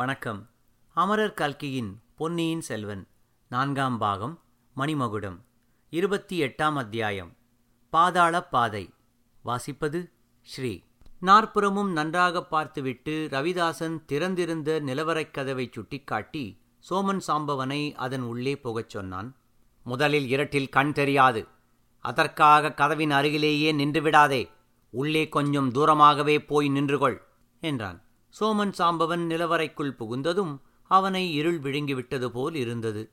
வணக்கம். 0.00 0.50
அமரர் 0.94 1.34
கல்கியின் 1.34 2.00
பொன்னியின் 2.14 2.60
செல்வன் 2.60 3.08
நான்காம் 3.48 3.98
பாகம் 3.98 4.42
மணிமகுடம் 4.76 5.38
இருபத்தி 5.90 6.42
எட்டாம் 6.42 6.72
அத்தியாயம் 6.72 7.36
பாதாள 7.90 8.42
பாதை. 8.42 8.94
வாசிப்பது 9.44 10.10
ஸ்ரீ. 10.42 10.82
நாற்புறமும் 11.20 11.92
நன்றாக 11.92 12.44
பார்த்துவிட்டு 12.44 13.28
ரவிதாசன் 13.30 14.04
திறந்திருந்த 14.04 14.80
நிலவரைக் 14.80 15.30
கதவை 15.30 15.70
சுட்டிக்காட்டி 15.72 16.60
சோமன் 16.90 17.20
சாம்பவனை 17.26 17.94
அதன் 17.94 18.22
உள்ளே 18.22 18.56
போகச் 18.56 18.88
சொன்னான். 18.88 19.36
முதலில் 19.84 20.30
இரட்டில் 20.30 20.68
கண் 20.68 20.92
தெரியாது. 20.92 21.46
அதற்காக 21.98 22.72
கதவின் 22.72 23.10
அருகிலேயே 23.10 23.72
நின்று 23.72 24.02
விடாதே. 24.02 24.50
உள்ளே 24.90 25.28
கொஞ்சம் 25.28 25.72
தூரமாகவே 25.72 26.46
போய் 26.46 26.68
நின்றுகொள் 26.68 27.16
என்றான். 27.60 28.02
சோமன் 28.40 28.72
சாம்பவன் 28.78 29.24
நிலவரைக்குள் 29.26 29.96
புகுந்ததும் 29.98 30.58
அவனை 30.90 31.32
இருள் 31.32 31.60
விழுங்கிவிட்டது 31.60 32.28
போல் 32.28 32.54
இருந்தது. 32.54 33.10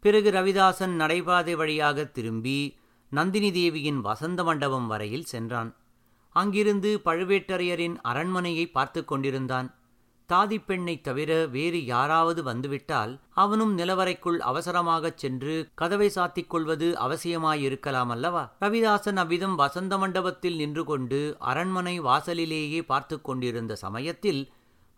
பிறகு 0.00 0.30
ரவிதாசன் 0.30 0.94
நடைபாதை 0.96 1.56
வழியாக 1.56 2.04
திரும்பி 2.04 2.76
நந்தினி 3.10 3.52
தேவியின் 3.52 4.00
வசந்த 4.00 4.44
மண்டபம் 4.44 4.86
வரையில் 4.86 5.24
சென்றான். 5.24 5.76
அங்கிருந்து 6.30 7.00
பழுவேட்டரையரின் 7.04 7.96
அரண்மனையை 8.02 8.66
பார்த்து 8.66 9.04
கொண்டிருந்தான். 9.04 9.74
தாதி 10.28 10.64
பெண்ணைத் 10.64 11.04
தவிர 11.04 11.46
வேறு 11.46 11.84
யாராவது 11.84 12.42
வந்துவிட்டால் 12.42 13.20
அவனும் 13.30 13.78
நிலவரைக்குள் 13.78 14.38
அவசரமாகச் 14.38 15.16
சென்று 15.16 15.68
கதவை 15.74 16.10
சாத்திக் 16.14 16.46
கொள்வது 16.46 16.96
அவசியமாயிருக்கலாம் 17.00 18.08
அல்லவா 18.08 18.56
ரவிதாசன் 18.60 19.16
அவ்விதம் 19.16 19.54
வசந்த 19.54 19.98
மண்டபத்தில் 19.98 20.56
நின்று 20.56 20.84
கொண்டு 20.84 21.36
அரண்மனை 21.38 22.00
வாசலிலேயே 22.00 22.82
பார்த்து 22.84 23.22
கொண்டிருந்த 23.22 23.76
சமயத்தில் 23.76 24.42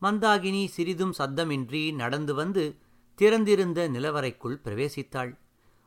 மந்தாகினி 0.02 0.62
சிறிதும் 0.66 1.14
சத்தமின்றி 1.18 1.94
நடந்து 1.94 2.34
வந்து 2.34 2.64
திறந்திருந்த 3.14 3.88
நிலவரைக்குள் 3.88 4.58
பிரவேசித்தாள். 4.64 5.32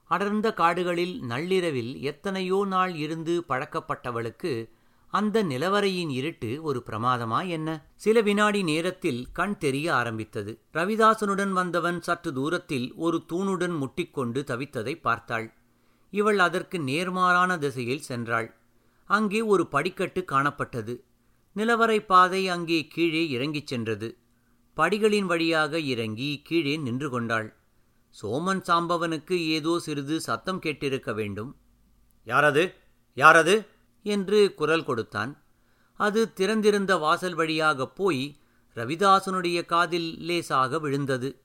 அடர்ந்த 0.10 0.48
காடுகளில் 0.54 1.24
நள்ளிரவில் 1.24 2.02
எத்தனையோ 2.02 2.66
நாள் 2.66 2.96
இருந்து 2.96 3.44
பழக்கப்பட்டவளுக்கு 3.50 4.52
அந்த 5.10 5.44
நிலவரையின் 5.44 6.10
இருட்டு 6.10 6.64
ஒரு 6.64 6.84
பிரமாதமா 6.90 7.48
என்ன? 7.48 7.70
சில 7.96 8.22
வினாடி 8.22 8.64
நேரத்தில் 8.64 9.28
கண் 9.32 9.58
தெரிய 9.58 9.94
ஆரம்பித்தது. 9.94 10.52
ரவிதாசனுடன் 10.74 11.52
வந்தவன் 11.52 12.02
சற்று 12.02 12.34
தூரத்தில் 12.34 12.88
ஒரு 12.96 13.26
தூணுடன் 13.34 13.76
முட்டிக்கொண்டு 13.82 14.42
தவித்ததை 14.52 14.96
பார்த்தாள். 15.02 15.54
இவள் 16.14 16.40
அதற்கு 16.40 16.80
நேர்மாறான 16.80 17.58
திசையில் 17.58 18.08
சென்றாள். 18.08 18.50
அங்கே 19.10 19.42
ஒரு 19.42 19.68
படிக்கட்டு 19.68 20.24
காணப்பட்டது. 20.32 20.96
நிலவரை 21.56 22.06
பாதை 22.06 22.48
அங்கே 22.48 22.88
கீழே 22.88 23.30
இறங்கிச் 23.30 23.68
சென்றது. 23.68 24.18
படிகளின் 24.78 25.26
வழியாக 25.26 25.80
இறங்கி 25.80 26.42
கீழே 26.44 26.78
நின்று 26.78 27.10
கொண்டாள். 27.10 27.56
சோமன் 28.22 28.62
சாம்பவனுக்கு 28.62 29.34
ஏதோ 29.34 29.80
சிறிது 29.80 30.22
சத்தம் 30.22 30.62
கேட்டிருக்க 30.62 31.14
வேண்டும். 31.14 31.56
யாரது? 32.26 32.74
யாரது? 33.16 33.66
என்று 34.04 34.54
குரல் 34.54 34.84
கொடுத்தான். 34.84 35.44
அது 35.94 36.34
திறந்திருந்த 36.34 36.98
வாசல் 36.98 37.34
வழியாகப் 37.34 37.96
போய் 37.96 38.40
ரவிதாசனுடைய 38.76 39.66
காதில் 39.66 40.20
லேசாக 40.20 40.80
விழுந்தது. 40.80 41.42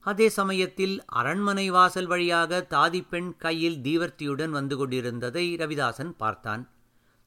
அதே 0.00 0.28
சமயத்தில் 0.28 1.04
அரண்மனை 1.04 1.70
வாசல் 1.70 2.06
வழியாக 2.06 2.66
தாதிப்பெண் 2.70 3.36
கையில் 3.36 3.78
தீவர்த்தியுடன் 3.78 4.50
வந்து 4.50 4.76
கொண்டிருந்ததை 4.76 5.56
ரவிதாசன் 5.56 6.10
பார்த்தான். 6.16 6.70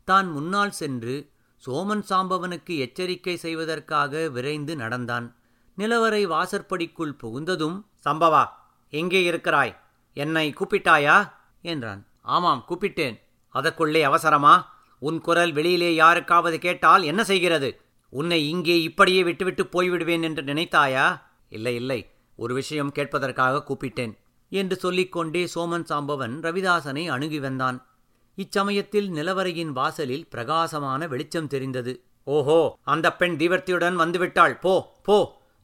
தான் 0.03 0.31
முன்னால் 0.31 0.71
சென்று 0.71 1.15
சோமன் 1.65 2.03
சாம்பவனுக்கு 2.09 2.77
எச்சரிக்கை 2.77 3.37
செய்வதற்காக 3.37 4.29
விரைந்து 4.29 4.75
நடந்தான். 4.75 5.35
நிலவரை 5.77 6.25
வாசற்படிக்குள் 6.27 7.17
புகுந்ததும் 7.23 7.83
சம்பவா 8.05 8.49
எங்கே 8.89 9.23
இருக்கிறாய்? 9.23 9.79
என்னை 10.13 10.53
கூப்பிட்டாயா? 10.53 11.31
என்றான். 11.61 12.05
ஆமாம் 12.21 12.65
கூப்பிட்டேன். 12.69 13.19
அதற்குள்ளே 13.49 14.03
அவசரமா? 14.03 14.75
உன் 14.99 15.21
குரல் 15.21 15.51
வெளியிலே 15.51 15.93
யாருக்காவது 15.93 16.59
கேட்டால் 16.59 17.03
என்ன 17.03 17.23
செய்கிறது? 17.23 17.81
உன்னை 18.09 18.49
இங்கே 18.49 18.81
இப்படியே 18.81 19.23
விட்டுவிட்டு 19.23 19.63
போய்விடுவேன் 19.63 20.21
என்று 20.21 20.43
நினைத்தாயா? 20.43 21.21
இல்லை 21.49 21.75
இல்லை. 21.75 22.11
ஒரு 22.35 22.53
விஷயம் 22.53 22.91
கேட்பதற்காக 22.95 23.63
கூப்பிட்டேன் 23.63 24.17
என்று 24.49 24.75
சொல்லிக்கொண்டே 24.75 25.49
சோமன் 25.55 25.85
சாம்பவன் 25.89 26.33
ரவிதாசனை 26.41 27.07
அணுகி 27.07 27.39
வந்தான். 27.39 27.85
இச்சமயத்தில் 28.37 29.09
நிலவரையின் 29.11 29.71
வாசலில் 29.71 30.27
பிரகாசமான 30.27 31.07
வெளிச்சம் 31.07 31.47
தெரிந்தது. 31.47 31.93
ஓஹோ 32.27 32.59
அந்த 32.83 33.07
பெண் 33.13 33.35
தீவர்த்தியுடன் 33.35 33.95
வந்துவிட்டாள். 33.95 34.55
போ 34.59 34.73
போ 35.01 35.17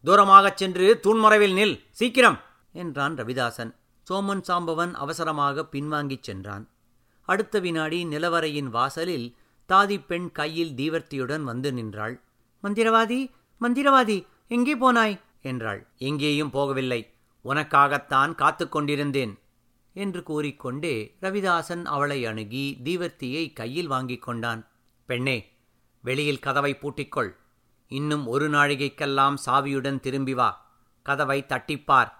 தூரமாகச் 0.04 0.58
சென்று 0.58 1.00
தூண்மறைவில் 1.04 1.54
நில். 1.54 1.76
சீக்கிரம்! 1.92 2.38
என்றான் 2.76 3.16
ரவிதாசன். 3.18 3.72
சோமன் 4.08 4.44
சாம்பவன் 4.48 4.94
அவசரமாக 4.94 5.66
பின்வாங்கிச் 5.72 6.24
சென்றான். 6.24 6.66
அடுத்த 7.28 7.60
வினாடி 7.60 8.06
நிலவரையின் 8.06 8.70
வாசலில் 8.70 9.28
தாதி 9.70 10.06
பெண் 10.06 10.32
கையில் 10.32 10.74
தீவர்த்தியுடன் 10.76 11.44
வந்து 11.44 11.74
நின்றாள். 11.74 12.16
மந்திரவாதி 12.64 13.20
மந்திரவாதி 13.62 14.18
எங்கே 14.48 14.76
போனாய்? 14.76 15.16
என்றாள். 15.42 15.82
எங்கேயும் 16.00 16.52
போகவில்லை. 16.54 17.02
உனக்காகத்தான் 17.46 18.36
காத்து 18.36 18.70
கொண்டிருந்தேன். 18.70 19.34
என்று 19.94 20.24
கூறிக்கொண்டே 20.24 21.16
ரவிதாசன் 21.22 21.86
அவளை 21.86 22.26
அணுகி 22.26 22.78
தீவர்த்தியை 22.84 23.54
கையில் 23.54 23.88
வாங்கிக் 23.88 24.22
கொண்டான். 24.22 24.68
பெண்ணே 25.06 25.52
வெளியில் 26.02 26.40
கதவை 26.40 26.78
பூட்டிக்கொள். 26.82 27.30
இன்னும் 27.88 28.28
ஒரு 28.28 28.50
நாழிகைக்கெல்லாம் 28.50 29.34
சாவியுடன் 29.46 30.00
திரும்பி 30.00 30.34
வா. 30.34 30.78
கதவை 31.02 31.46
தட்டிப்பார். 31.48 32.12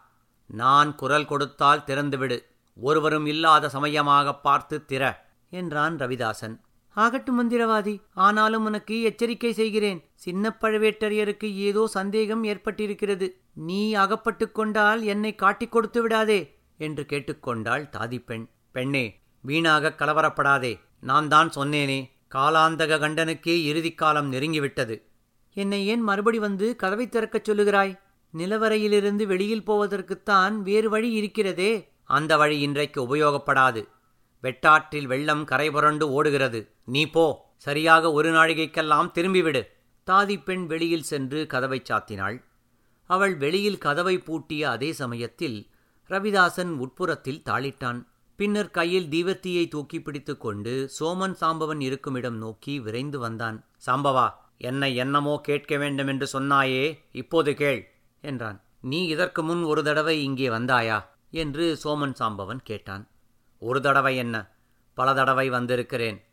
நான் 0.46 0.96
குரல் 0.96 1.26
கொடுத்தால் 1.26 1.84
திறந்துவிடு. 1.86 2.44
ஒருவரும் 2.76 3.26
இல்லாத 3.26 3.70
சமயமாக 3.70 4.36
பார்த்து 4.36 4.84
திற 4.88 5.16
என்றான் 5.50 5.98
ரவிதாசன். 5.98 6.60
ஆகட்டும் 6.90 7.52
மந்திரவாதி 7.52 8.02
ஆனாலும் 8.14 8.66
உனக்கு 8.66 9.02
எச்சரிக்கை 9.02 9.54
செய்கிறேன். 9.54 10.04
சின்ன 10.14 10.58
பழுவேட்டரையருக்கு 10.62 11.54
ஏதோ 11.54 11.88
சந்தேகம் 11.88 12.44
ஏற்பட்டிருக்கிறது. 12.44 13.30
நீ 13.54 13.94
அகப்பட்டு 13.94 14.52
கொண்டால் 14.52 15.04
என்னை 15.04 15.36
காட்டிக் 15.36 15.72
கொடுத்து 15.72 16.02
விடாதே. 16.02 16.53
என்று 16.78 17.06
கேட்டுக்கொண்டாள் 17.10 17.90
தாதிப்பெண். 17.90 18.46
பெண்ணே 18.72 19.20
வீணாக 19.42 19.96
கலவரப்படாதே. 19.98 20.80
நான் 21.00 21.28
தான் 21.28 21.50
சொன்னேனே. 21.50 22.12
காலாந்தக 22.36 22.98
கண்டனுக்கே 23.00 23.64
இறுதிக் 23.64 23.98
காலம் 23.98 24.32
நெருங்கிவிட்டது. 24.32 25.02
என்னை 25.54 25.88
ஏன் 25.88 26.02
மறுபடி 26.02 26.40
வந்து 26.40 26.76
கதவை 26.76 27.10
திறக்கச் 27.10 27.50
சொல்லுகிறாய்? 27.50 28.00
நிலவரையிலிருந்து 28.38 29.26
வெளியில் 29.26 29.64
போவதற்குத்தான் 29.64 30.56
வேறு 30.56 30.90
வழி 30.90 31.12
இருக்கிறதே. 31.12 31.92
அந்த 32.04 32.38
வழி 32.38 32.60
இன்றைக்கு 32.60 33.16
உபயோகப்படாது. 33.16 33.88
வெட்டாற்றில் 34.44 35.06
வெள்ளம் 35.06 35.46
கரை 35.46 35.72
புரண்டு 35.72 36.12
ஓடுகிறது. 36.12 36.72
நீ 36.86 37.06
போ. 37.06 37.52
சரியாக 37.58 38.12
ஒரு 38.12 38.32
நாழிகைக்கெல்லாம் 38.32 39.12
திரும்பிவிடு. 39.12 39.64
தாதி 40.08 40.44
பெண் 40.44 40.66
வெளியில் 40.66 41.04
சென்று 41.04 41.48
கதவை 41.48 41.82
சாத்தினாள். 41.90 42.44
அவள் 43.06 43.36
வெளியில் 43.36 43.78
கதவை 43.78 44.18
பூட்டிய 44.18 44.70
அதே 44.70 44.92
சமயத்தில் 44.92 45.70
ரவிதாசன் 46.14 46.72
உட்புறத்தில் 46.78 47.42
தாளிட்டான். 47.46 48.06
பின்னர் 48.36 48.72
கையில் 48.72 49.08
தீவர்த்தியை 49.08 49.68
தூக்கி 49.68 50.02
பிடித்து 50.02 50.38
கொண்டு 50.38 50.90
சோமன் 51.00 51.36
சாம்பவன் 51.42 51.82
இருக்குமிடம் 51.82 52.38
நோக்கி 52.38 52.80
விரைந்து 52.80 53.20
வந்தான். 53.20 53.66
சாம்பவா 53.86 54.30
என்னை 54.58 54.96
என்னமோ 54.96 55.40
கேட்க 55.44 55.78
வேண்டும் 55.78 56.08
என்று 56.08 56.40
சொன்னாயே 56.40 57.00
இப்போது 57.12 57.54
கேள் 57.54 57.90
என்றான். 58.22 58.62
நீ 58.82 59.06
இதற்கு 59.06 59.44
முன் 59.44 59.64
ஒரு 59.64 59.84
தடவை 59.84 60.24
இங்கே 60.24 60.48
வந்தாயா? 60.48 61.06
என்று 61.30 61.78
சோமன் 61.84 62.16
சாம்பவன் 62.20 62.60
கேட்டான். 62.64 63.08
ஒரு 63.60 63.82
தடவை 63.82 64.18
என்ன? 64.18 64.56
பல 64.94 65.14
தடவை 65.14 65.50
வந்திருக்கிறேன். 65.50 66.24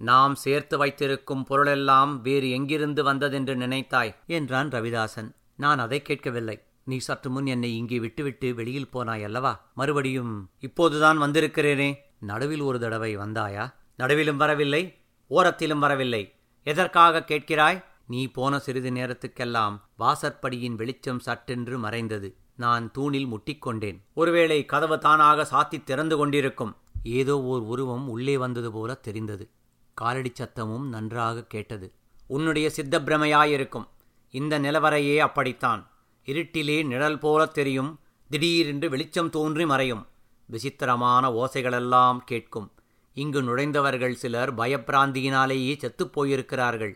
நாம் 0.00 0.34
சேர்த்து 0.34 0.78
வைத்திருக்கும் 0.78 1.44
பொருளெல்லாம் 1.44 2.20
வேறு 2.20 2.50
எங்கிருந்து 2.50 3.04
வந்ததென்று 3.04 3.54
நினைத்தாய்? 3.54 4.14
என்றான் 4.26 4.68
ரவிதாசன். 4.68 5.30
நான் 5.56 5.78
அதை 5.78 6.02
கேட்கவில்லை. 6.02 6.65
நீ 6.86 6.96
சற்று 6.96 7.30
முன் 7.30 7.46
என்னை 7.46 7.76
இங்கே 7.76 7.98
விட்டுவிட்டு 7.98 8.54
வெளியில் 8.54 8.88
போனாய் 8.92 9.24
அல்லவா? 9.24 9.70
மறுபடியும் 9.74 10.50
இப்போதுதான் 10.58 11.20
வந்திருக்கிறேனே. 11.20 11.94
நடுவில் 12.18 12.60
ஒரு 12.60 12.80
தடவை 12.80 13.16
வந்தாயா? 13.16 13.74
நடுவிலும் 13.98 14.36
வரவில்லை 14.36 14.98
ஓரத்திலும் 15.30 15.78
வரவில்லை. 15.78 16.34
எதற்காக 16.62 17.24
கேட்கிறாய்? 17.26 17.84
நீ 18.06 18.26
போன 18.26 18.58
சிறிது 18.58 18.90
நேரத்துக்கெல்லாம் 18.90 19.80
வாசற்படியின் 19.98 20.74
வெளிச்சம் 20.74 21.18
சட்டென்று 21.18 21.78
மறைந்தது. 21.78 22.36
நான் 22.56 22.90
தூணில் 22.92 23.26
முட்டிக்கொண்டேன். 23.26 24.00
ஒருவேளை 24.14 24.64
கதவு 24.64 24.98
தானாக 24.98 25.48
சாத்தி 25.50 25.84
திறந்து 25.84 26.16
கொண்டிருக்கும். 26.16 26.76
ஏதோ 27.02 27.42
ஓர் 27.42 27.60
உருவம் 27.60 28.08
உள்ளே 28.08 28.36
வந்தது 28.36 28.72
போல 28.72 28.94
தெரிந்தது. 28.94 29.50
காலடி 29.94 30.32
சத்தமும் 30.40 30.88
நன்றாக 30.88 31.44
கேட்டது. 31.44 31.92
உன்னுடைய 32.26 32.70
சித்தப்பிரமையாயிருக்கும். 32.76 33.88
இந்த 34.30 34.58
நிலவரையே 34.58 35.16
அப்படித்தான். 35.16 35.90
இருட்டிலே 36.26 36.86
நிழல் 36.86 37.18
போலத் 37.18 37.54
தெரியும். 37.54 38.00
திடீரென்று 38.30 38.90
வெளிச்சம் 38.90 39.30
தோன்றி 39.30 39.66
மறையும். 39.66 40.06
விசித்திரமான 40.46 41.30
ஓசைகளெல்லாம் 41.30 42.16
கேட்கும். 42.16 42.72
இங்கு 43.14 43.42
நுழைந்தவர்கள் 43.42 44.14
சிலர் 44.14 44.54
பயப்பிராந்தியினாலேயே 44.54 45.78
செத்துப் 45.78 46.22
போயிருக்கிறார்கள். 46.22 46.92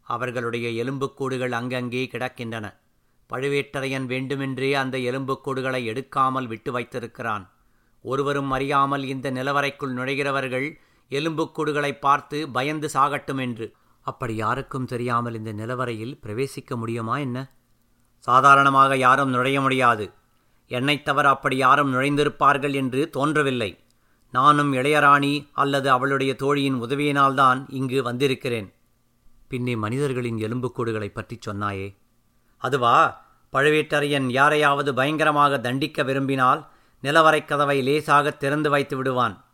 அவர்களுடைய 0.00 0.84
எலும்புக்கூடுகள் 0.84 1.50
அங்கங்கே 1.50 2.08
கிடக்கின்றன. 2.12 2.74
பழுவேட்டரையன் 3.30 4.04
வேண்டுமென்றே 4.04 4.74
அந்த 4.74 4.98
எலும்புக்கூடுகளை 4.98 5.84
எடுக்காமல் 5.86 6.46
விட்டு 6.46 6.72
வைத்திருக்கிறான். 6.72 7.50
ஒருவரும் 8.02 8.50
அறியாமல் 8.50 9.04
இந்த 9.04 9.30
நிலவரைக்குள் 9.30 9.94
நுழைகிறவர்கள் 9.94 10.74
எலும்புக்கூடுகளை 11.10 11.98
பார்த்து 11.98 12.50
பயந்து 12.50 12.88
சாகட்டும் 12.94 13.40
என்று 13.40 13.74
அப்படி 14.00 14.34
யாருக்கும் 14.34 14.86
தெரியாமல் 14.86 15.34
இந்த 15.34 15.52
நிலவரையில் 15.52 16.18
பிரவேசிக்க 16.22 16.76
முடியுமா 16.76 17.18
என்ன? 17.18 17.55
சாதாரணமாக 18.26 18.96
யாரும் 18.96 19.30
நுழைய 19.30 19.60
முடியாது. 19.60 20.12
என்னைத் 20.68 21.04
தவிர 21.04 21.28
அப்படி 21.28 21.56
யாரும் 21.56 21.94
நுழைந்திருப்பார்கள் 21.94 22.72
என்று 22.72 23.10
தோன்றவில்லை. 23.10 23.78
நானும் 24.32 24.72
இளையராணி 24.72 25.48
அல்லது 25.52 25.90
அவளுடைய 25.90 26.34
தோழியின் 26.34 26.82
உதவியினால்தான் 26.82 27.64
இங்கு 27.68 28.02
வந்திருக்கிறேன். 28.02 28.72
பின்னே 29.48 29.76
மனிதர்களின் 29.76 30.36
எலும்புக்கூடுகளை 30.36 31.08
பற்றி 31.08 31.38
சொன்னாயே. 31.46 31.96
அதுவா 32.58 33.24
பழுவேட்டரையன் 33.52 34.30
யாரையாவது 34.30 34.94
பயங்கரமாக 34.94 35.58
தண்டிக்க 35.58 36.02
விரும்பினால் 36.02 36.68
நிலவரைக் 37.02 37.48
கதவை 37.48 37.82
லேசாக 37.82 38.30
திறந்து 38.30 38.70
வைத்து 38.70 38.96
விடுவான். 38.96 39.44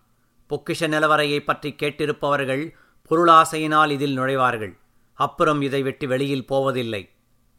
பொக்கிஷ 0.51 0.81
நிலவரையை 0.81 1.39
பற்றி 1.39 1.75
கேட்டிருப்பவர்கள் 1.79 2.71
பொருளாசையினால் 3.11 3.91
இதில் 3.91 4.19
நுழைவார்கள். 4.19 4.79
அப்புறம் 5.15 5.63
இதை 5.63 5.83
விட்டு 5.83 6.09
வெளியில் 6.09 6.47
போவதில்லை. 6.47 7.11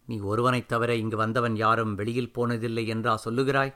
நீ 0.06 0.20
ஒருவனைத் 0.20 0.68
தவிர 0.68 0.96
இங்கு 0.96 1.18
வந்தவன் 1.18 1.56
யாரும் 1.56 1.96
வெளியில் 1.96 2.32
போனதில்லை 2.36 2.88
என்றா 2.88 3.20
சொல்லுகிறாய்? 3.26 3.76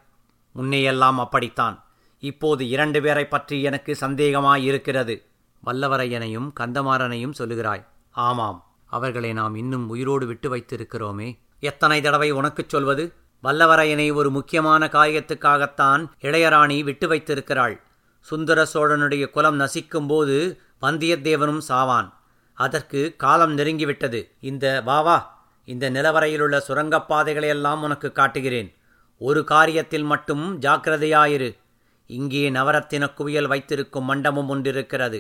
முன்னையெல்லாம் 0.55 1.15
அப்படித்தான். 1.15 1.85
இப்போது 2.19 2.69
இரண்டு 2.69 3.01
பேரை 3.01 3.25
பற்றி 3.25 3.61
எனக்கு 3.61 3.97
சந்தேகமாயிருக்கிறது. 4.01 5.23
வல்லவரையனையும் 5.65 6.51
கந்தமாறனையும் 6.59 7.33
சொல்லுகிறாய். 7.37 7.85
ஆமாம் 8.11 8.65
அவர்களை 8.85 9.33
நாம் 9.33 9.55
இன்னும் 9.55 9.89
உயிரோடு 9.89 10.25
விட்டு 10.25 10.55
வைத்திருக்கிறோமே. 10.55 11.39
எத்தனை 11.59 12.01
தடவை 12.01 12.31
உனக்குச் 12.31 12.69
சொல்வது? 12.69 13.13
வல்லவரையனை 13.43 14.13
ஒரு 14.13 14.31
முக்கியமான 14.31 14.89
காரியத்துக்காகத்தான் 14.91 16.09
இளையராணி 16.21 16.83
விட்டு 16.83 17.07
வைத்திருக்கிறாள். 17.07 17.81
சுந்தர 18.19 18.67
சோழனுடைய 18.73 19.29
குலம் 19.29 19.59
நசிக்கும்போது 19.59 20.57
வந்தியத்தேவனும் 20.81 21.61
சாவான். 21.67 22.13
அதற்கு 22.53 23.13
காலம் 23.17 23.57
நெருங்கிவிட்டது. 23.57 24.31
இந்த 24.39 24.83
வாவா 24.85 25.35
இந்த 25.71 25.85
நிலவரையிலுள்ள 25.89 26.57
சுரங்கப்பாதைகளையெல்லாம் 26.67 27.81
உனக்கு 27.85 28.11
காட்டுகிறேன். 28.11 28.69
ஒரு 29.21 29.41
காரியத்தில் 29.49 30.03
மட்டும் 30.03 30.43
ஜாக்கிரதையாயிரு. 30.61 31.49
இங்கே 32.09 32.43
நவரத்தின 32.49 33.13
குவியல் 33.13 33.47
வைத்திருக்கும் 33.47 34.05
மண்டபம் 34.05 34.49
ஒன்றிருக்கிறது. 34.53 35.19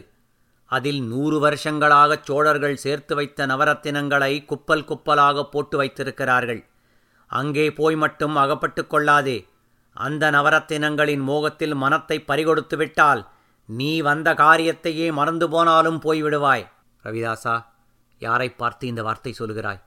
அதில் 0.71 1.01
நூறு 1.01 1.37
வருஷங்களாகச் 1.39 2.23
சோழர்கள் 2.23 2.75
சேர்த்து 2.75 3.15
வைத்த 3.15 3.45
நவரத்தினங்களை 3.45 4.45
குப்பல் 4.45 4.85
குப்பலாக 4.85 5.43
போட்டு 5.43 5.77
வைத்திருக்கிறார்கள். 5.77 6.61
அங்கே 7.31 7.65
போய் 7.71 7.95
மட்டும் 7.95 8.35
அகப்பட்டு 8.35 8.87
கொள்ளாதே. 8.87 9.37
அந்த 9.95 10.31
நவரத்தினங்களின் 10.31 11.23
மோகத்தில் 11.31 11.75
மனத்தை 11.75 12.17
பறிகொடுத்து 12.27 12.75
விட்டால் 12.75 13.23
நீ 13.65 13.91
வந்த 14.01 14.33
காரியத்தையே 14.33 15.07
மறந்து 15.11 15.49
போனாலும் 15.49 15.99
போய்விடுவாய். 16.01 16.65
ரவிதாசா 17.03 17.55
யாரை 18.21 18.49
பார்த்து 18.51 18.87
இந்த 18.87 19.01
வார்த்தை 19.03 19.33
சொல்கிறாய்? 19.39 19.81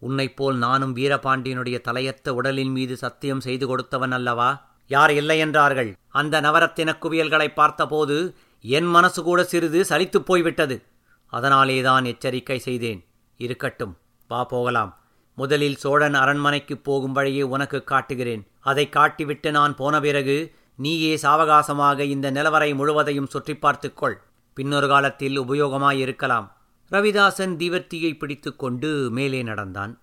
உன்னைப் 0.00 0.36
போல் 0.36 0.56
நானும் 0.56 0.96
வீரபாண்டியனுடைய 0.96 1.78
தலையத்த 1.80 2.28
உடலின் 2.28 2.70
மீது 2.70 2.96
சத்தியம் 2.96 3.40
செய்து 3.40 3.66
கொடுத்தவன் 3.66 4.12
அல்லவா? 4.12 4.48
யார் 4.86 5.10
இல்லை 5.10 5.38
என்றார்கள். 5.38 5.96
அந்த 6.08 6.40
நவரத்தின 6.40 6.96
குவியல்களை 7.02 7.48
பார்த்தபோது 7.54 8.34
என் 8.60 8.84
மனசு 8.84 9.22
கூட 9.22 9.44
சிறிது 9.44 9.84
சலித்துப் 9.88 10.26
போய்விட்டது. 10.26 10.82
அதனாலேதான் 11.26 12.04
எச்சரிக்கை 12.04 12.58
செய்தேன். 12.58 13.04
இருக்கட்டும் 13.36 13.96
வா 14.28 14.44
போகலாம். 14.44 14.98
முதலில் 15.34 15.76
சோழன் 15.76 16.14
அரண்மனைக்கு 16.14 16.78
போகும் 16.78 17.12
வழியே 17.12 17.42
உனக்கு 17.42 17.84
காட்டுகிறேன். 17.84 18.42
அதை 18.60 18.88
காட்டிவிட்டு 18.92 19.50
நான் 19.50 19.76
போன 19.76 20.00
பிறகு 20.00 20.54
நீயே 20.76 21.18
சாவகாசமாக 21.22 21.98
இந்த 21.98 22.30
நிலவரை 22.30 22.74
முழுவதையும் 22.74 23.26
சுற்றி 23.26 23.56
பார்த்துக்கொள் 23.56 24.20
பின்னொரு 24.56 24.88
காலத்தில் 24.88 25.40
உபயோகமாயிருக்கலாம். 25.40 26.48
ரவிதாசன் 26.90 27.52
தீவர்த்தியை 27.56 28.18
பிடித்துக்கொண்டு 28.18 29.08
மேலே 29.10 29.42
நடந்தான். 29.42 30.00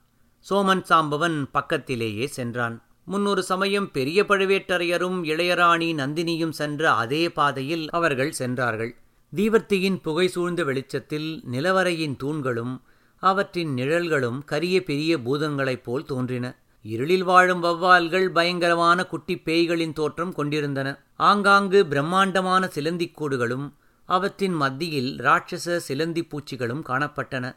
சோமன் 0.49 0.83
சாம்பவன் 0.89 1.47
பக்கத்திலேயே 1.51 2.27
சென்றான். 2.27 2.83
முன்னொரு 3.05 3.43
சமயம் 3.43 3.91
பெரிய 3.91 4.23
பழுவேட்டரையரும் 4.23 5.17
இளையராணி 5.23 5.89
நந்தினியும் 5.95 6.49
சென்ற 6.49 6.91
அதே 6.93 7.29
பாதையில் 7.29 7.89
அவர்கள் 7.89 8.31
சென்றார்கள். 8.31 8.95
தீவர்த்தியின் 9.35 10.01
புகை 10.01 10.27
சூழ்ந்த 10.27 10.63
வெளிச்சத்தில் 10.63 11.43
நிலவரையின் 11.51 12.15
தூண்களும் 12.23 12.81
அவற்றின் 13.19 13.73
நிழல்களும் 13.73 14.43
கரிய 14.45 14.83
பெரிய 14.83 15.17
பூதங்களைப் 15.17 15.83
போல் 15.83 16.05
தோன்றின. 16.05 16.59
இருளில் 16.83 17.23
வாழும் 17.23 17.63
வவ்வால்கள் 17.63 18.27
பயங்கரமான 18.27 19.05
குட்டி 19.05 19.41
பேய்களின் 19.45 19.93
தோற்றம் 19.93 20.33
கொண்டிருந்தன. 20.33 21.03
ஆங்காங்கு 21.15 21.85
பிரம்மாண்டமான 21.85 22.69
சிலந்திக்கூடுகளும் 22.75 23.71
அவற்றின் 24.09 24.53
மத்தியில் 24.53 25.11
ராட்சச 25.17 25.77
சிலந்தி 25.77 26.27
பூச்சிகளும் 26.31 26.83
காணப்பட்டன. 26.87 27.55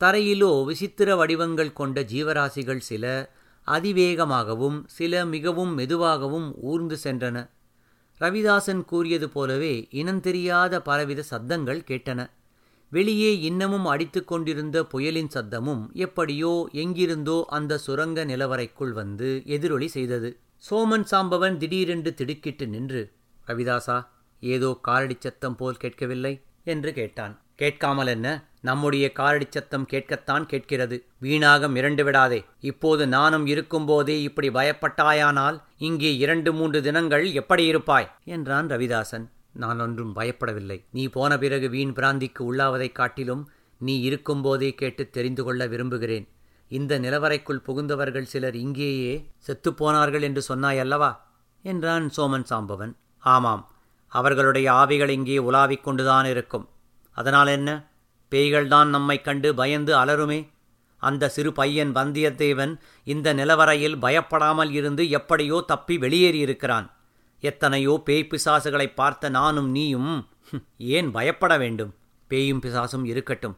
தரையிலோ 0.00 0.64
விசித்திர 0.64 1.16
வடிவங்கள் 1.16 1.72
கொண்ட 1.72 2.02
ஜீவராசிகள் 2.02 2.78
சில 2.78 3.30
அதிவேகமாகவும் 3.66 4.78
சில 4.86 5.26
மிகவும் 5.26 5.74
மெதுவாகவும் 5.74 6.48
ஊர்ந்து 6.60 6.96
சென்றன. 7.04 7.50
ரவிதாசன் 8.20 8.84
கூறியது 8.84 9.28
போலவே 9.28 9.88
இனந்தெரியாத 9.90 10.78
பலவித 10.78 11.22
சத்தங்கள் 11.22 11.82
கேட்டன. 11.88 12.30
வெளியே 12.90 13.40
இன்னமும் 13.40 13.84
அடித்து 13.84 14.24
கொண்டிருந்த 14.24 14.84
புயலின் 14.84 15.30
சத்தமும் 15.34 15.92
எப்படியோ 15.92 16.68
எங்கிருந்தோ 16.72 17.44
அந்த 17.48 17.78
சுரங்க 17.78 18.24
நிலவரைக்குள் 18.24 18.92
வந்து 18.92 19.42
எதிரொலி 19.44 19.88
செய்தது. 19.88 20.30
சோமன் 20.70 21.06
சாம்பவன் 21.10 21.56
திடீரென்று 21.56 22.14
திடுக்கிட்டு 22.14 22.66
நின்று 22.68 23.12
ரவிதாசா 23.46 23.96
ஏதோ 24.42 24.80
காரடிச் 24.88 25.20
சத்தம் 25.20 25.56
போல் 25.56 25.76
கேட்கவில்லை 25.76 26.42
என்று 26.64 26.92
கேட்டான். 26.92 27.40
கேட்காமல் 27.54 28.06
என்ன? 28.06 28.48
நம்முடைய 28.60 29.12
காரடிச் 29.14 29.50
சத்தம் 29.50 29.86
கேட்கத்தான் 29.90 30.46
கேட்கிறது. 30.46 31.06
வீணாக 31.18 31.68
மிரண்டு 31.68 32.04
விடாதே. 32.04 32.44
இப்போது 32.60 33.06
நானும் 33.06 33.46
இருக்கும்போதே 33.46 34.22
இப்படி 34.22 34.48
பயப்பட்டாயானால் 34.48 35.62
இங்கே 35.78 36.16
இரண்டு 36.16 36.52
மூன்று 36.52 36.82
தினங்கள் 36.82 37.32
எப்படி 37.32 37.66
இருப்பாய்? 37.66 38.10
என்றான் 38.24 38.66
ரவிதாசன். 38.66 39.28
நான் 39.52 39.80
ஒன்றும் 39.80 40.16
பயப்படவில்லை. 40.16 40.84
நீ 40.90 41.08
போன 41.08 41.38
பிறகு 41.38 41.68
வீண் 41.68 41.90
பிராந்திக்கு 41.90 42.38
உள்ளாவதைக் 42.38 42.92
காட்டிலும் 42.92 43.50
நீ 43.78 44.00
இருக்கும்போதே 44.00 44.74
கேட்டு 44.74 45.10
தெரிந்து 45.10 45.44
கொள்ள 45.44 45.66
விரும்புகிறேன். 45.66 46.28
இந்த 46.68 47.00
நிலவரைக்குள் 47.00 47.62
புகுந்தவர்கள் 47.66 48.22
சிலர் 48.22 48.54
இங்கேயே 48.54 49.26
செத்துப்போனார்கள் 49.46 50.20
என்று 50.20 50.42
சொன்னாயல்லவா? 50.48 51.16
என்றான் 51.62 52.10
சோமன் 52.16 52.44
சாம்பவன். 52.50 52.92
ஆமாம். 53.18 53.71
அவர்களுடைய 54.12 54.66
ஆவிகள் 54.72 55.08
இங்கே 55.08 55.38
உலாவிக் 55.38 55.84
கொண்டுதான் 55.84 56.26
இருக்கும். 56.26 56.66
அதனால் 57.16 57.46
என்ன? 57.46 57.70
பேய்கள்தான் 58.30 58.88
நம்மை 58.88 59.16
கண்டு 59.20 59.48
பயந்து 59.54 59.92
அலருமே 59.96 60.40
அந்த 61.02 61.28
சிறு 61.28 61.50
பையன் 61.52 61.92
வந்தியத்தேவன் 61.94 62.72
இந்த 63.04 63.28
நிலவரையில் 63.34 63.96
பயப்படாமல் 63.98 64.70
இருந்து 64.70 65.04
எப்படியோ 65.10 65.56
தப்பி 65.66 65.94
வெளியேறியிருக்கிறான் 65.96 66.86
எத்தனையோ 67.40 67.94
பேய் 68.04 68.28
பிசாசுகளை 68.30 68.86
பார்த்த 68.94 69.28
நானும் 69.28 69.70
நீயும் 69.70 70.28
ஏன் 70.78 71.10
பயப்பட 71.10 71.52
வேண்டும்? 71.58 71.92
பேயும் 72.28 72.60
பிசாசும் 72.60 73.04
இருக்கட்டும். 73.04 73.56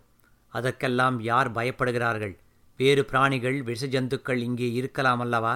அதற்கெல்லாம் 0.52 1.16
யார் 1.20 1.50
பயப்படுகிறார்கள்? 1.52 2.34
வேறு 2.76 3.04
பிராணிகள் 3.04 3.58
விஷஜந்துக்கள் 3.62 4.40
இங்கே 4.48 4.68
இருக்கலாம் 4.72 5.20
அல்லவா? 5.20 5.54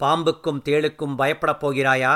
பாம்புக்கும் 0.00 0.60
தேளுக்கும் 0.64 1.18
பயப்படப் 1.18 1.62
போகிறாயா? 1.62 2.14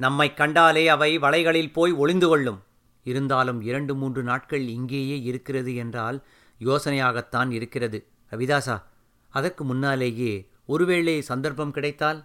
நம்மை 0.00 0.34
கண்டாலே 0.34 0.88
அவை 0.88 1.18
வலைகளில் 1.18 1.72
போய் 1.72 1.92
ஒளிந்து 1.92 2.28
கொள்ளும் 2.28 2.62
இருந்தாலும் 3.04 3.60
இரண்டு 3.60 3.94
மூன்று 3.94 4.22
நாட்கள் 4.22 4.68
இங்கேயே 4.68 5.22
இருக்கிறது 5.22 5.74
என்றால் 5.74 6.22
யோசனையாகத்தான் 6.60 7.50
இருக்கிறது. 7.50 8.06
ரவிதாசா 8.30 8.82
அதற்கு 9.28 9.64
முன்னாலேயே 9.64 10.48
ஒருவேளை 10.66 11.22
சந்தர்ப்பம் 11.22 11.70
கிடைத்தால்? 11.70 12.24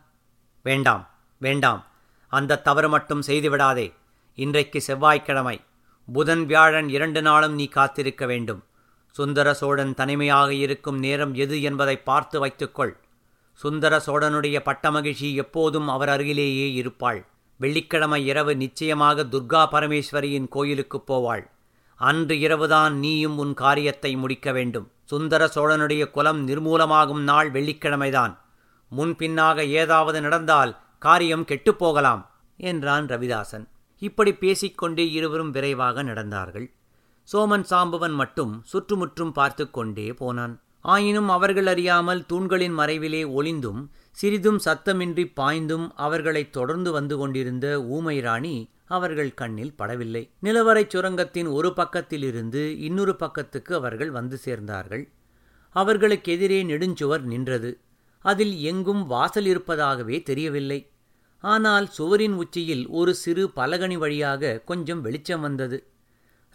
வேண்டாம் 0.64 1.10
வேண்டாம். 1.38 1.86
அந்த 2.28 2.58
தவறு 2.58 2.90
மட்டும் 2.90 3.22
செய்துவிடாதே. 3.22 3.94
இன்றைக்கு 4.36 4.82
செவ்வாய்க்கிழமை. 4.82 5.62
புதன் 6.08 6.46
வியாழன் 6.46 6.90
இரண்டு 6.90 7.22
நாளும் 7.22 7.54
நீ 7.54 7.68
காத்திருக்க 7.68 8.26
வேண்டும். 8.26 8.64
சுந்தர 9.16 9.54
சோழன் 9.54 9.94
தனிமையாக 9.94 10.54
இருக்கும் 10.54 11.00
நேரம் 11.00 11.34
எது 11.34 11.62
என்பதை 11.62 11.98
பார்த்து 11.98 12.40
வைத்துக்கொள். 12.40 12.98
சுந்தர 13.54 14.02
சோழனுடைய 14.06 14.58
பட்டமகிழ்ச்சி 14.66 15.34
எப்போதும் 15.34 15.88
அவர் 15.88 16.10
அருகிலேயே 16.10 16.74
இருப்பாள். 16.74 17.22
வெள்ளிக்கிழமை 17.58 18.26
இரவு 18.26 18.56
நிச்சயமாக 18.56 19.24
துர்கா 19.24 19.68
பரமேஸ்வரியின் 19.72 20.48
கோயிலுக்குப் 20.48 21.14
போவாள். 21.14 21.50
அன்று 21.96 22.40
இரவுதான் 22.40 22.98
நீயும் 22.98 23.38
உன் 23.38 23.54
காரியத்தை 23.54 24.16
முடிக்க 24.16 24.52
வேண்டும். 24.52 24.92
சுந்தர 25.04 25.50
சோழனுடைய 25.56 26.12
குலம் 26.12 26.48
நிர்மூலமாகும் 26.48 27.20
நாள் 27.20 27.52
வெள்ளிக்கிழமைதான். 27.52 28.38
முன்பின்னாக 28.98 29.66
ஏதாவது 29.66 30.22
நடந்தால் 30.22 30.80
காரியம் 31.00 31.46
கெட்டுப்போகலாம் 31.46 32.26
என்றான் 32.58 33.06
ரவிதாசன். 33.06 33.68
இப்படி 33.98 34.34
பேசிக்கொண்டே 34.34 35.12
இருவரும் 35.12 35.52
விரைவாக 35.52 36.04
நடந்தார்கள். 36.04 36.72
சோமன் 37.34 37.66
சாம்பவன் 37.70 38.14
மட்டும் 38.14 38.62
சுற்றுமுற்றும் 38.66 39.32
பார்த்து 39.32 39.72
கொண்டே 39.72 40.14
போனான். 40.14 40.62
ஆயினும் 40.82 41.30
அவர்கள் 41.30 41.68
அறியாமல் 41.68 42.26
தூண்களின் 42.26 42.78
மறைவிலே 42.78 43.26
ஒளிந்தும் 43.26 43.88
சிறிதும் 44.14 44.60
சத்தமின்றி 44.66 45.24
பாய்ந்தும் 45.36 45.88
அவர்களைத் 45.96 46.52
தொடர்ந்து 46.52 46.92
வந்து 46.92 47.18
கொண்டிருந்த 47.18 47.84
ஊமை 47.84 48.20
ராணி 48.20 48.70
அவர்கள் 48.86 49.34
கண்ணில் 49.34 49.74
படவில்லை. 49.78 50.30
நிலவரைச் 50.44 50.94
சுரங்கத்தின் 50.96 51.50
ஒரு 51.52 51.70
பக்கத்திலிருந்து 51.76 52.62
இன்னொரு 52.80 53.16
பக்கத்துக்கு 53.16 53.76
அவர்கள் 53.76 54.12
வந்து 54.12 54.40
சேர்ந்தார்கள். 54.46 55.04
அவர்களுக்கு 55.70 56.32
எதிரே 56.32 56.64
நெடுஞ்சுவர் 56.64 57.22
நின்றது. 57.22 57.80
அதில் 58.20 58.62
எங்கும் 58.62 59.08
வாசல் 59.08 59.46
இருப்பதாகவே 59.46 60.22
தெரியவில்லை. 60.22 60.80
ஆனால் 61.44 61.88
சுவரின் 61.88 62.34
உச்சியில் 62.34 62.88
ஒரு 62.88 63.14
சிறு 63.16 63.52
பலகனி 63.56 63.98
வழியாக 63.98 64.62
கொஞ்சம் 64.66 65.02
வெளிச்சம் 65.02 65.42
வந்தது. 65.42 65.88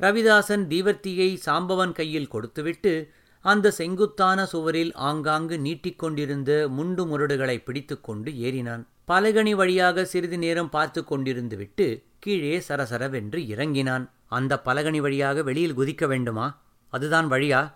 ரவிதாசன் 0.00 0.64
தீவர்த்தியை 0.72 1.38
சாம்பவன் 1.46 1.92
கையில் 1.92 2.28
கொடுத்துவிட்டு 2.28 3.12
அந்த 3.40 3.70
செங்குத்தான 3.70 4.46
சுவரில் 4.46 4.94
ஆங்காங்கு 4.94 5.56
நீட்டிக்கொண்டிருந்த 5.58 6.68
முண்டு 6.68 7.02
முரடுகளை 7.06 7.62
பிடித்துக்கொண்டு 7.62 8.32
ஏறினான். 8.32 8.86
பலகனி 9.08 9.54
வழியாக 9.54 10.04
சிறிது 10.04 10.38
நேரம் 10.38 10.70
பார்த்து 10.70 11.04
கொண்டிருந்து 11.10 11.56
விட்டு 11.56 12.04
கீழே 12.18 12.58
சரசரவென்று 12.68 13.46
இறங்கினான். 13.46 14.10
அந்த 14.28 14.62
பலகனி 14.64 15.00
வழியாக 15.00 15.42
வெளியில் 15.42 15.76
குதிக்க 15.76 16.06
வேண்டுமா? 16.06 16.60
அதுதான் 16.92 17.30
வழியா? 17.30 17.72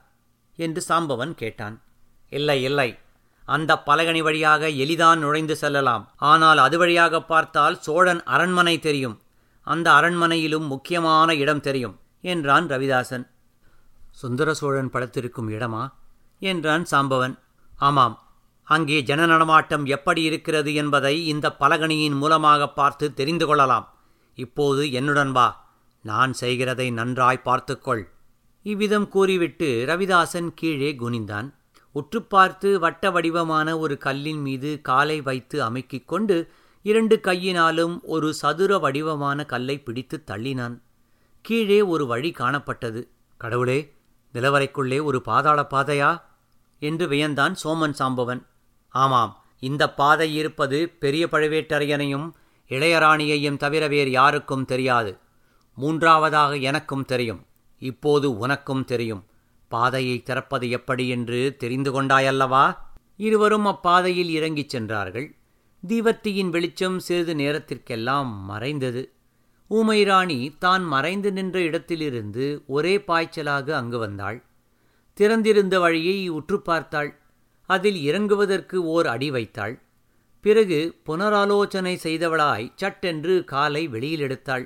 என்று 0.56 0.82
சாம்பவன் 0.88 1.34
கேட்டான். 1.34 1.80
இல்லை 2.30 2.62
இல்லை. 2.62 2.98
அந்த 3.44 3.82
பலகனி 3.86 4.22
வழியாக 4.22 4.68
எளிதான் 4.68 5.18
நுழைந்து 5.18 5.56
செல்லலாம். 5.56 6.10
ஆனால் 6.16 6.58
அது 6.58 6.78
வழியாக 6.78 7.22
பார்த்தால் 7.22 7.80
சோழன் 7.80 8.22
அரண்மனை 8.22 8.78
தெரியும். 8.78 9.20
அந்த 9.66 9.90
அரண்மனையிலும் 9.90 10.66
முக்கியமான 10.66 11.34
இடம் 11.34 11.60
தெரியும் 11.60 11.98
என்றான் 12.20 12.66
ரவிதாசன். 12.66 13.26
சுந்தர 14.12 14.54
சோழன் 14.54 14.90
படுத்திருக்கும் 14.90 15.50
இடமா? 15.50 15.92
என்றான் 16.38 16.86
சாம்பவன். 16.90 17.38
ஆமாம். 17.76 18.16
அங்கே 18.62 19.02
ஜன 19.02 19.26
நடமாட்டம் 19.26 19.84
எப்படி 19.86 20.22
இருக்கிறது 20.22 20.74
என்பதை 20.74 21.26
இந்த 21.26 21.56
பலகணியின் 21.60 22.16
மூலமாக 22.16 22.68
பார்த்து 22.68 23.14
தெரிந்து 23.14 23.46
கொள்ளலாம். 23.46 23.86
இப்போது 24.34 24.92
என்னுடன் 24.92 25.32
வா. 25.32 25.48
நான் 26.02 26.32
செய்கிறதை 26.32 26.90
நன்றாய் 26.90 27.42
பார்த்துக்கொள். 27.42 28.08
இவ்விதம் 28.62 29.08
கூறிவிட்டு 29.08 29.84
ரவிதாசன் 29.88 30.50
கீழே 30.54 30.96
குனிந்தான். 30.98 31.54
உற்று 31.92 32.22
பார்த்து 32.22 32.78
வட்ட 32.78 33.10
வடிவமான 33.10 33.78
ஒரு 33.78 33.98
கல்லின் 33.98 34.40
மீது 34.40 34.80
காலை 34.80 35.20
வைத்து 35.20 35.62
அமைக்கிக் 35.62 36.04
கொண்டு 36.04 36.50
இரண்டு 36.82 37.20
கையினாலும் 37.20 38.00
ஒரு 38.02 38.34
சதுர 38.34 38.78
வடிவமான 38.78 39.44
கல்லை 39.44 39.78
பிடித்து 39.78 40.22
தள்ளினான். 40.26 40.78
கீழே 41.40 41.82
ஒரு 41.82 42.06
வழி 42.06 42.30
காணப்பட்டது. 42.30 43.08
கடவுளே 43.36 43.78
நிலவரைக்குள்ளே 44.34 45.02
ஒரு 45.02 45.22
பாதாள 45.22 45.66
பாதையா? 45.70 46.22
என்று 46.78 47.08
வியந்தான் 47.08 47.54
சோமன் 47.64 47.94
சாம்பவன். 47.98 48.46
ஆமாம் 48.88 49.44
இந்த 49.58 49.94
பாதை 49.94 50.34
இருப்பது 50.34 50.88
பெரிய 50.88 51.26
பழுவேட்டரையனையும் 51.26 52.32
இளையராணியையும் 52.68 53.56
தவிர 53.56 53.86
வேறு 53.86 54.10
யாருக்கும் 54.10 54.64
தெரியாது. 54.64 55.18
மூன்றாவதாக 55.74 56.56
எனக்கும் 56.56 57.04
தெரியும். 57.04 57.46
இப்போது 57.78 58.38
உனக்கும் 58.38 58.84
தெரியும். 58.84 59.26
பாதையை 59.68 60.22
திறப்பது 60.22 60.70
எப்படி 60.70 61.08
என்று 61.08 61.56
தெரிந்து 61.58 62.02
கொண்டாயல்லவா? 62.02 62.76
இருவரும் 63.16 63.66
அப்பாதையில் 63.66 64.30
இறங்கிச் 64.30 64.68
சென்றார்கள். 64.68 65.36
தீவர்த்தியின் 65.88 66.48
வெளிச்சம் 66.48 66.98
சிறிது 66.98 67.34
நேரத்திற்கெல்லாம் 67.34 68.44
மறைந்தது. 68.44 69.12
ஊமை 69.70 70.00
ராணி 70.04 70.40
தான் 70.58 70.84
மறைந்து 70.84 71.30
நின்ற 71.32 71.56
இடத்திலிருந்து 71.60 72.46
ஒரே 72.66 72.94
பாய்ச்சலாக 73.08 73.68
அங்கு 73.80 73.98
வந்தாள். 73.98 74.38
திறந்திருந்த 75.18 75.76
வழியை 75.80 76.16
உற்று 76.28 76.58
பார்த்தாள். 76.60 77.10
அதில் 77.68 77.98
இறங்குவதற்கு 78.08 78.76
ஓர் 78.94 79.06
அடி 79.06 79.28
வைத்தாள். 79.30 79.74
பிறகு 80.44 80.80
புனராலோசனை 81.06 81.94
செய்தவளாய் 82.04 82.72
சட்டென்று 82.76 83.34
காலை 83.44 83.82
வெளியில் 83.88 84.24
எடுத்தாள். 84.26 84.64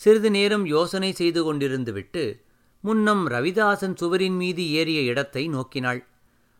சிறிது 0.00 0.30
நேரம் 0.30 0.64
யோசனை 0.66 1.10
செய்து 1.12 1.40
கொண்டிருந்துவிட்டு 1.44 2.24
முன்னம் 2.84 3.24
ரவிதாசன் 3.28 3.96
சுவரின் 4.00 4.36
மீது 4.42 4.64
ஏறிய 4.70 5.00
இடத்தை 5.10 5.42
நோக்கினாள். 5.48 6.00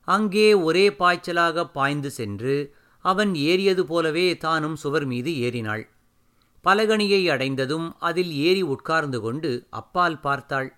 அங்கே 0.09 0.49
ஒரே 0.67 0.87
பாய்ச்சலாக 1.01 1.65
பாய்ந்து 1.77 2.11
சென்று 2.11 2.57
அவன் 3.05 3.33
ஏறியது 3.51 3.83
போலவே 3.87 4.27
தானும் 4.37 4.77
சுவர் 4.77 5.07
மீது 5.07 5.33
ஏறினாள். 5.39 5.85
பலகணியை 6.65 7.31
அடைந்ததும் 7.31 7.97
அதில் 7.99 8.33
ஏறி 8.33 8.63
உட்கார்ந்து 8.63 9.21
கொண்டு 9.21 9.67
அப்பால் 9.71 10.21
பார்த்தாள். 10.21 10.77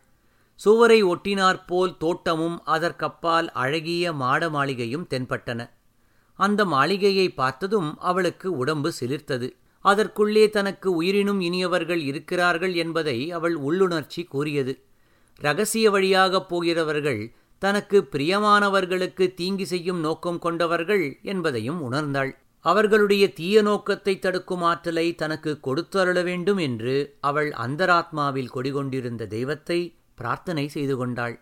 சுவரை 0.55 1.05
ஒட்டினாற்போல் 1.05 1.97
தோட்டமும் 1.97 2.65
அதற்கப்பால் 2.65 3.51
அழகிய 3.53 4.13
மாட 4.13 4.51
மாளிகையும் 4.51 5.07
தென்பட்டன. 5.11 5.71
அந்த 6.35 6.65
மாளிகையை 6.65 7.31
பார்த்ததும் 7.31 7.99
அவளுக்கு 7.99 8.57
உடம்பு 8.57 8.93
சிலிர்த்தது. 9.01 9.49
அதற்குள்ளே 9.81 10.51
தனக்கு 10.51 10.95
உயிரினும் 10.95 11.41
இனியவர்கள் 11.41 12.01
இருக்கிறார்கள் 12.01 12.75
என்பதை 12.75 13.31
அவள் 13.31 13.57
உள்ளுணர்ச்சி 13.57 14.25
கூறியது. 14.25 14.85
ரகசிய 15.37 15.91
வழியாகப் 15.91 16.49
போகிறவர்கள் 16.49 17.33
தனக்கு 17.59 18.09
பிரியமானவர்களுக்கு 18.13 19.35
தீங்கி 19.35 19.63
செய்யும் 19.63 20.01
நோக்கம் 20.01 20.39
கொண்டவர்கள் 20.39 21.19
என்பதையும் 21.23 21.93
உணர்ந்தாள். 21.93 22.33
அவர்களுடைய 22.65 23.33
தீய 23.33 23.63
நோக்கத்தை 23.63 24.19
தடுக்கும் 24.19 24.63
ஆற்றலை 24.63 25.07
தனக்கு 25.15 25.53
கொடுத்தருள 25.67 26.19
வேண்டும் 26.23 26.59
என்று 26.59 26.95
அவள் 27.21 27.51
அந்தராத்மாவில் 27.51 28.53
கொடிகொண்டிருந்த 28.53 29.27
தெய்வத்தை 29.27 29.79
பிரார்த்தனை 30.15 30.69
செய்து 30.69 30.97
கொண்டாள். 30.97 31.35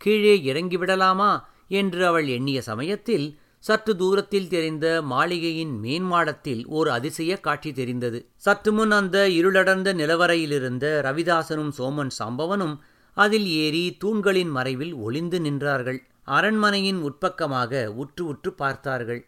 கீழே 0.00 0.36
இறங்கிவிடலாமா 0.52 1.32
என்று 1.68 2.06
அவள் 2.06 2.28
எண்ணிய 2.28 2.58
சமயத்தில் 2.62 3.26
சற்று 3.64 3.92
தூரத்தில் 3.96 4.48
தெரிந்த 4.48 4.86
மாளிகையின் 5.02 5.74
மேன்மாடத்தில் 5.84 6.62
ஓர் 6.66 6.88
அதிசய 6.88 7.40
காட்சி 7.40 7.70
தெரிந்தது. 7.72 8.18
சற்று 8.36 8.72
முன் 8.72 8.90
அந்த 8.90 9.28
இருளடர்ந்த 9.28 9.92
நிலவரையிலிருந்த 9.94 10.86
ரவிதாசனும் 11.02 11.72
சோமன் 11.78 12.12
சம்பவனும் 12.18 12.76
அதில் 13.16 13.48
ஏறி 13.62 13.84
தூண்களின் 13.98 14.50
மறைவில் 14.50 14.94
ஒளிந்து 14.94 15.40
நின்றார்கள். 15.40 15.98
அரண்மனையின் 16.24 17.00
உட்பக்கமாக 17.08 17.86
உற்று 17.94 18.22
உற்று 18.26 18.52
பார்த்தார்கள். 18.52 19.22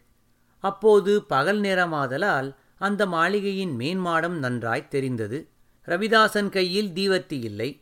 அப்போது 0.59 1.23
பகல் 1.23 1.61
நேரமாதலால் 1.61 2.55
அந்த 2.77 3.05
மாளிகையின் 3.05 3.77
மேன்மாடம் 3.77 4.37
நன்றாய் 4.37 4.87
தெரிந்தது. 4.87 5.47
ரவிதாசன் 5.85 6.49
கையில் 6.49 6.89
தீவர்த்தி 6.89 7.37
இல்லை. 7.43 7.81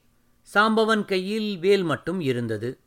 சாம்பவன் 0.53 1.05
கையில் 1.05 1.57
வேல் 1.57 1.84
மட்டும் 1.84 2.19
இருந்தது. 2.19 2.77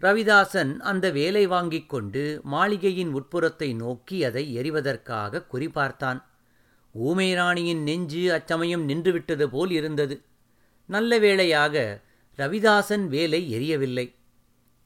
ரவிதாசன் 0.00 0.78
அந்த 0.78 1.10
வேலை 1.10 1.46
வாங்கிக் 1.46 1.88
கொண்டு 1.88 2.40
மாளிகையின் 2.44 3.12
உட்புறத்தை 3.14 3.74
நோக்கி 3.74 4.24
அதை 4.24 4.52
எறிவதற்காக 4.52 5.46
குறிபார்த்தான் 5.52 6.22
ஊமை 6.92 7.34
ராணியின் 7.34 7.82
நெஞ்சு 7.82 8.32
அச்சமயம் 8.32 8.88
நின்றுவிட்டது 8.88 9.46
போல் 9.46 9.70
இருந்தது. 9.70 10.22
நல்ல 10.86 11.18
வேளையாக 11.18 12.00
ரவிதாசன் 12.36 13.06
வேலை 13.06 13.40
எரியவில்லை. 13.54 14.14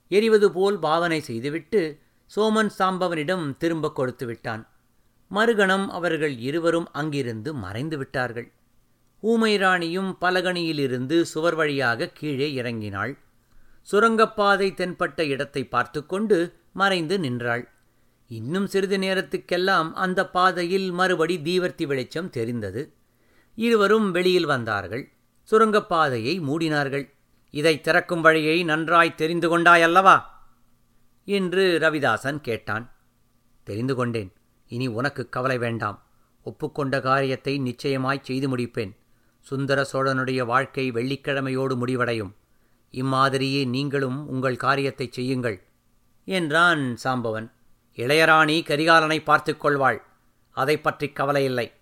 எரிவது 0.08 0.48
போல் 0.52 0.78
பாவனை 0.78 1.20
செய்துவிட்டு 1.20 1.98
சோமன் 2.34 2.70
சாம்பவனிடம் 2.78 3.56
திரும்ப 3.56 3.92
கொடுத்து 3.92 4.26
விட்டான். 4.26 4.68
மறுகணம் 5.30 5.88
அவர்கள் 5.88 6.38
இருவரும் 6.38 6.88
அங்கிருந்து 6.92 7.54
மறைந்து 7.54 7.98
விட்டார்கள். 7.98 8.52
ஊமை 9.20 9.56
ராணியும் 9.56 10.16
பலகணியிலிருந்து 10.20 11.22
சுவர் 11.22 11.54
வழியாக 11.54 12.08
கீழே 12.08 12.62
இறங்கினாள். 12.62 13.16
சுரங்கப்பாதை 13.82 14.74
தென்பட்ட 14.76 15.20
இடத்தை 15.20 15.64
பார்த்து 15.64 16.06
கொண்டு 16.06 16.54
மறைந்து 16.72 17.18
நின்றாள். 17.18 17.68
இன்னும் 18.28 18.66
சிறிது 18.66 18.96
நேரத்துக்கெல்லாம் 18.98 19.92
அந்த 19.92 20.28
பாதையில் 20.28 20.90
மறுபடி 20.90 21.38
தீவர்த்தி 21.38 21.86
வெளிச்சம் 21.86 22.30
தெரிந்தது. 22.30 22.92
இருவரும் 23.54 24.10
வெளியில் 24.10 24.46
வந்தார்கள். 24.46 25.04
சுரங்கப்பாதையை 25.50 26.40
மூடினார்கள். 26.40 27.06
இதை 27.50 27.80
திறக்கும் 27.80 28.20
வழியை 28.20 28.64
நன்றாய் 28.64 29.14
தெரிந்து 29.14 29.58
கொண்டாயல்லவா? 29.58 30.16
என்று 31.28 31.78
ரவிதாசன் 31.82 32.40
கேட்டான். 32.40 32.92
தெரிந்து 33.66 33.94
கொண்டேன். 33.94 34.32
இனி 34.70 34.86
உனக்கு 34.86 35.28
கவலை 35.28 35.58
வேண்டாம். 35.58 35.98
ஒப்புக்கொண்ட 36.42 37.00
காரியத்தை 37.00 37.58
நிச்சயமாய் 37.58 38.20
செய்து 38.22 38.56
முடிப்பேன். 38.56 38.92
சுந்தர 39.46 39.86
சோழனுடைய 39.92 40.40
வாழ்க்கை 40.44 40.92
வெள்ளிக்கிழமையோடு 40.92 41.74
முடிவடையும். 41.76 42.36
இம்மாதிரியே 42.92 43.66
நீங்களும் 43.66 44.28
உங்கள் 44.28 44.56
காரியத்தை 44.56 45.08
செய்யுங்கள் 45.10 45.58
என்றான் 46.24 46.96
சாம்பவன். 47.04 47.48
இளையராணி 47.96 48.56
கரிகாலனை 48.64 49.24
பார்த்துக் 49.24 49.60
கொள்வாள். 49.60 50.02
அதை 50.50 50.76
பற்றி 50.78 51.12
கவலையில்லை. 51.14 51.72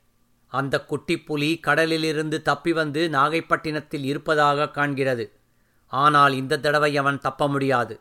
அந்த 0.53 0.85
குட்டிப்புலி 0.89 1.61
கடலிலிருந்து 1.61 2.43
தப்பி 2.43 2.73
வந்து 2.73 3.09
நாகைப்பட்டினத்தில் 3.09 4.05
இருப்பதாக 4.05 4.71
காண்கிறது. 4.75 5.31
ஆனால் 5.87 6.35
இந்த 6.35 6.59
தடவை 6.59 6.97
அவன் 6.97 7.19
தப்ப 7.19 7.49
முடியாது. 7.49 8.01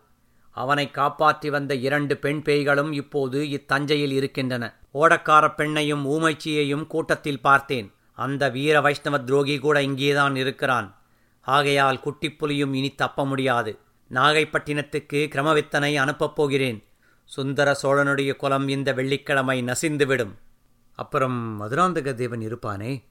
அவனை 0.53 0.91
காப்பாற்றி 0.91 1.49
வந்த 1.49 1.75
இரண்டு 1.75 2.17
பெண் 2.17 2.41
பேய்களும் 2.45 2.93
இப்போது 2.93 3.43
இத்தஞ்சையில் 3.43 4.11
இருக்கின்றன. 4.11 4.79
ஓடக்கார 4.93 5.51
பெண்ணையும் 5.57 6.05
ஊமைச்சியையும் 6.05 6.87
கூட்டத்தில் 6.87 7.41
பார்த்தேன். 7.41 7.93
அந்த 8.13 8.49
வீர 8.49 8.81
வைஷ்ணவ 8.81 9.19
துரோகி 9.19 9.59
கூட 9.59 9.83
இங்கேதான் 9.83 10.35
இருக்கிறான். 10.35 11.01
ஆகையால் 11.41 12.01
குட்டிப்புலியும் 12.05 12.73
இனி 12.73 12.95
தப்ப 12.95 13.25
முடியாது. 13.25 13.77
நாகைப்பட்டினத்துக்கு 14.11 15.27
கிரமவித்தனை 15.27 15.95
அனுப்பப் 15.95 16.35
போகிறேன். 16.35 16.83
சுந்தர 17.25 17.77
சோழனுடைய 17.83 18.35
குலம் 18.35 18.67
இந்த 18.67 18.93
வெள்ளிக்கிழமை 18.93 19.63
நசிந்துவிடும். 19.63 20.33
அப்புறம் 20.95 21.61
மதுராந்தக 21.61 22.13
தேவன் 22.13 22.39
இருப்பானே? 22.39 23.03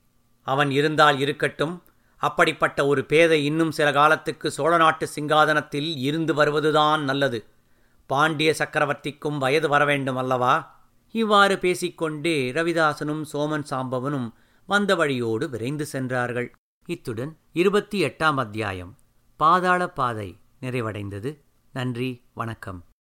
அவன் 0.42 0.70
இருந்தால் 0.70 1.18
இருக்கட்டும். 1.18 1.82
அப்படிப்பட்ட 2.23 2.87
ஒரு 2.87 3.05
பேதை 3.05 3.45
இன்னும் 3.45 3.71
சில 3.71 3.93
காலத்துக்கு 3.93 4.50
சோழ 4.50 4.76
நாட்டு 4.76 5.09
சிங்காதனத்தில் 5.17 5.97
இருந்து 5.97 6.35
வருவதுதான் 6.35 7.05
நல்லது. 7.05 7.47
பாண்டிய 8.07 8.55
சக்கரவர்த்திக்கும் 8.59 9.38
வயது 9.38 9.69
வர 9.69 9.85
வேண்டும் 9.85 10.17
அல்லவா? 10.17 10.85
இவ்வாறு 11.11 11.59
பேசிக்கொண்டே 11.59 12.52
ரவிதாசனும் 12.52 13.25
சோமன் 13.33 13.64
சாம்பவனும் 13.71 14.33
வந்த 14.67 14.95
வழியோடு 14.95 15.50
விரைந்து 15.50 15.87
சென்றார்கள். 15.87 16.55
இத்துடன் 16.87 17.38
இருபத்தி 17.52 18.05
எட்டாம் 18.05 18.35
அத்தியாயம் 18.35 18.97
பாதாள 19.37 19.88
பாதை 19.88 20.38
நிறைவடைந்தது. 20.61 21.38
நன்றி 21.73 22.25
வணக்கம். 22.35 22.85